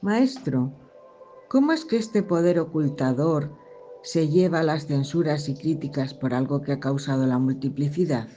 [0.00, 0.72] Maestro,
[1.48, 3.50] ¿cómo es que este poder ocultador
[4.04, 8.28] se lleva las censuras y críticas por algo que ha causado la multiplicidad,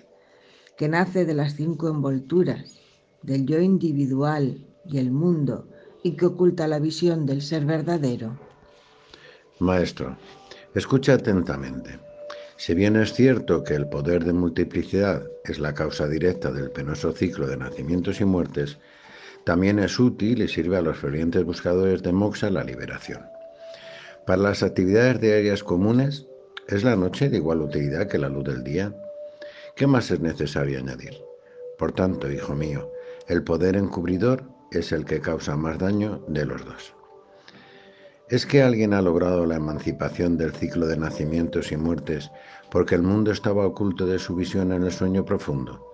[0.75, 2.79] que nace de las cinco envolturas,
[3.21, 5.67] del yo individual y el mundo,
[6.01, 8.39] y que oculta la visión del ser verdadero?
[9.59, 10.17] Maestro,
[10.73, 11.99] escucha atentamente.
[12.57, 17.11] Si bien es cierto que el poder de multiplicidad es la causa directa del penoso
[17.11, 18.79] ciclo de nacimientos y muertes,
[19.45, 23.25] también es útil y sirve a los fervientes buscadores de moxa la liberación.
[24.25, 26.27] Para las actividades diarias comunes,
[26.67, 28.93] ¿es la noche de igual utilidad que la luz del día?
[29.75, 31.17] ¿Qué más es necesario añadir?
[31.77, 32.91] Por tanto, hijo mío,
[33.27, 36.93] el poder encubridor es el que causa más daño de los dos.
[38.29, 42.31] ¿Es que alguien ha logrado la emancipación del ciclo de nacimientos y muertes
[42.69, 45.90] porque el mundo estaba oculto de su visión en el sueño profundo?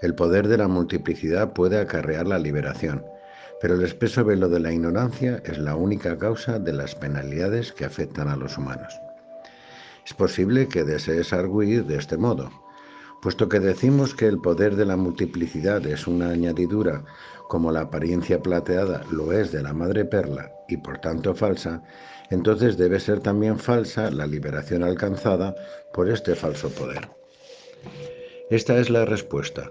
[0.00, 3.04] El poder de la multiplicidad puede acarrear la liberación,
[3.60, 7.84] pero el espeso velo de la ignorancia es la única causa de las penalidades que
[7.84, 8.94] afectan a los humanos.
[10.06, 12.48] Es posible que desees arguir de este modo.
[13.20, 17.04] Puesto que decimos que el poder de la multiplicidad es una añadidura
[17.48, 21.82] como la apariencia plateada lo es de la madre perla y por tanto falsa,
[22.30, 25.56] entonces debe ser también falsa la liberación alcanzada
[25.92, 27.08] por este falso poder.
[28.50, 29.68] Esta es la respuesta.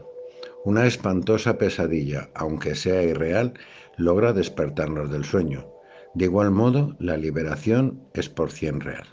[0.68, 3.54] Una espantosa pesadilla, aunque sea irreal,
[3.96, 5.66] logra despertarnos del sueño.
[6.14, 9.08] De igual modo, la liberación es por cien real.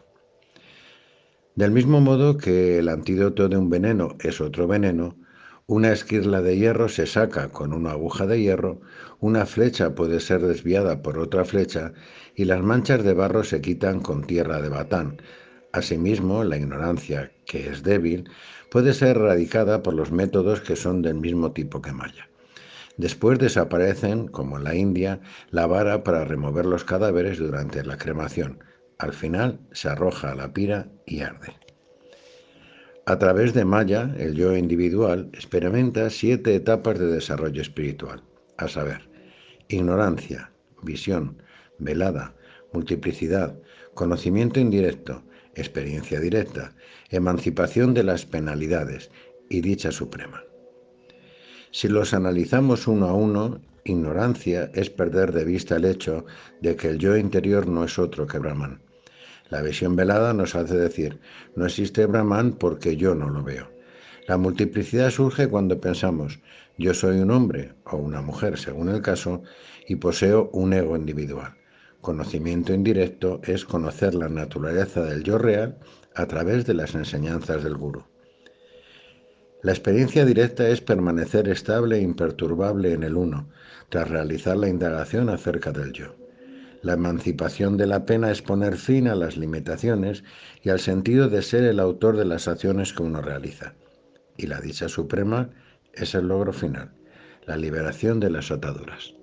[1.54, 5.16] Del mismo modo que el antídoto de un veneno es otro veneno,
[5.68, 8.80] una esquirla de hierro se saca con una aguja de hierro,
[9.20, 11.92] una flecha puede ser desviada por otra flecha
[12.34, 15.18] y las manchas de barro se quitan con tierra de batán.
[15.74, 18.30] Asimismo, la ignorancia, que es débil,
[18.70, 22.28] puede ser erradicada por los métodos que son del mismo tipo que Maya.
[22.96, 25.18] Después desaparecen, como en la India,
[25.50, 28.62] la vara para remover los cadáveres durante la cremación.
[28.98, 31.54] Al final se arroja a la pira y arde.
[33.06, 38.22] A través de Maya, el yo individual experimenta siete etapas de desarrollo espiritual,
[38.58, 39.10] a saber,
[39.66, 41.42] ignorancia, visión,
[41.80, 42.32] velada,
[42.72, 43.58] multiplicidad,
[43.94, 45.24] conocimiento indirecto,
[45.56, 46.74] experiencia directa,
[47.10, 49.10] emancipación de las penalidades
[49.48, 50.42] y dicha suprema.
[51.70, 56.24] Si los analizamos uno a uno, ignorancia es perder de vista el hecho
[56.60, 58.80] de que el yo interior no es otro que Brahman
[59.54, 61.20] la visión velada nos hace decir,
[61.54, 63.70] no existe Brahman porque yo no lo veo.
[64.26, 66.40] La multiplicidad surge cuando pensamos,
[66.78, 69.42] yo soy un hombre o una mujer, según el caso,
[69.86, 71.54] y poseo un ego individual.
[72.04, 75.78] Conocimiento indirecto es conocer la naturaleza del yo real
[76.14, 78.04] a través de las enseñanzas del gurú.
[79.62, 83.48] La experiencia directa es permanecer estable e imperturbable en el uno,
[83.88, 86.14] tras realizar la indagación acerca del yo.
[86.82, 90.24] La emancipación de la pena es poner fin a las limitaciones
[90.62, 93.76] y al sentido de ser el autor de las acciones que uno realiza.
[94.36, 95.48] Y la dicha suprema
[95.94, 96.90] es el logro final,
[97.46, 99.14] la liberación de las ataduras.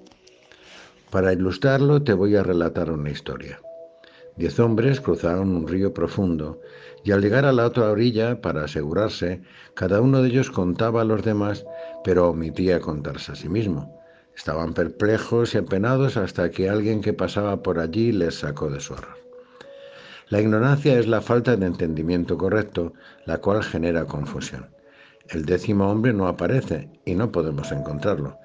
[1.11, 3.59] Para ilustrarlo te voy a relatar una historia.
[4.37, 6.61] Diez hombres cruzaron un río profundo
[7.03, 9.41] y al llegar a la otra orilla, para asegurarse,
[9.73, 11.65] cada uno de ellos contaba a los demás,
[12.05, 14.01] pero omitía contarse a sí mismo.
[14.37, 18.93] Estaban perplejos y apenados hasta que alguien que pasaba por allí les sacó de su
[18.93, 19.17] horror.
[20.29, 22.93] La ignorancia es la falta de entendimiento correcto,
[23.25, 24.69] la cual genera confusión.
[25.27, 28.37] El décimo hombre no aparece y no podemos encontrarlo.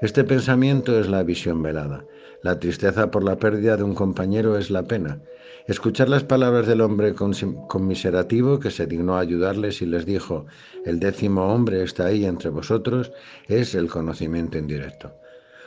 [0.00, 2.04] Este pensamiento es la visión velada.
[2.42, 5.20] La tristeza por la pérdida de un compañero es la pena.
[5.66, 10.46] Escuchar las palabras del hombre conmiserativo que se dignó a ayudarles y les dijo,
[10.84, 13.10] el décimo hombre está ahí entre vosotros,
[13.48, 15.16] es el conocimiento indirecto.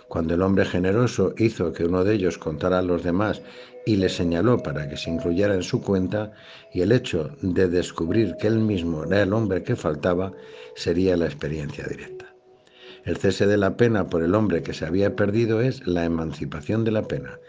[0.07, 3.41] Cuando el hombre generoso hizo que uno de ellos contara a los demás
[3.85, 6.31] y le señaló para que se incluyera en su cuenta,
[6.73, 10.31] y el hecho de descubrir que él mismo era el hombre que faltaba,
[10.73, 12.30] sería la experiencia directa.
[13.05, 16.83] El cese de la pena por el hombre que se había perdido es la emancipación
[16.83, 17.39] de la pena.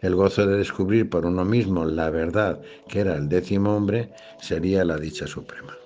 [0.00, 4.84] El gozo de descubrir por uno mismo la verdad que era el décimo hombre sería
[4.84, 5.76] la dicha suprema.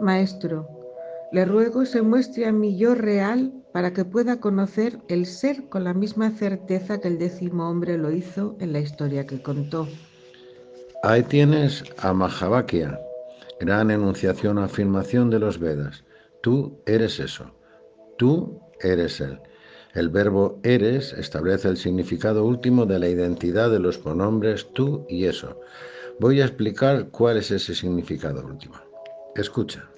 [0.00, 0.68] Maestro,
[1.32, 5.84] le ruego se muestre a mi yo real para que pueda conocer el ser con
[5.84, 9.88] la misma certeza que el décimo hombre lo hizo en la historia que contó.
[11.02, 13.00] Ahí tienes a Mahavakya,
[13.58, 16.04] gran enunciación o afirmación de los Vedas.
[16.42, 17.52] Tú eres eso,
[18.18, 19.38] tú eres él.
[19.94, 25.26] El verbo eres establece el significado último de la identidad de los pronombres tú y
[25.26, 25.60] eso.
[26.18, 28.74] Voy a explicar cuál es ese significado último.
[29.36, 29.88] Escucha.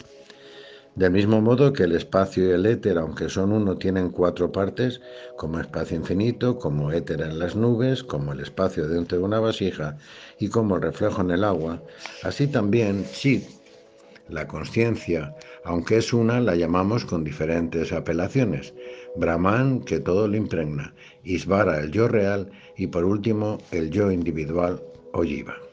[0.96, 5.00] Del mismo modo que el espacio y el éter, aunque son uno, tienen cuatro partes,
[5.37, 9.96] como espacio infinito, como éter en las nubes, como el espacio dentro de una vasija
[10.38, 11.82] y como reflejo en el agua,
[12.23, 13.44] así también, sí,
[14.29, 15.35] la conciencia,
[15.65, 18.75] aunque es una, la llamamos con diferentes apelaciones.
[19.17, 20.94] Brahman, que todo lo impregna,
[21.25, 24.82] Isvara, el yo real, y por último, el yo individual
[25.12, 25.64] o.